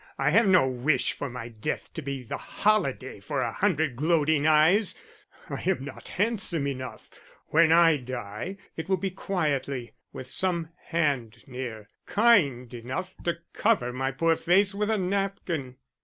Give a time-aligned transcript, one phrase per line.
[0.17, 4.47] I have no wish for my death to be the holiday for a hundred gloating
[4.47, 4.97] eyes,
[5.47, 7.07] I am not handsome enough.
[7.49, 13.93] When I die, it will be quietly, with some hand near, kind enough to cover
[13.93, 15.75] my poor face with a napkin."